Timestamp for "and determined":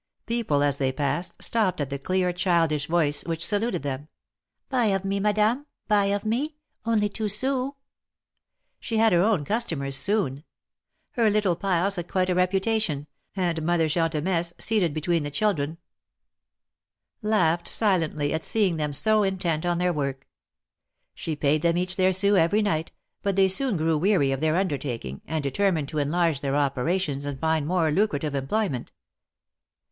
25.75-25.89